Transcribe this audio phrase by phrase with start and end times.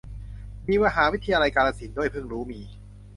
[0.67, 2.61] มีมหาวิทยาลัยกาฬสินธ์ด้วย เพิ่งรู้มี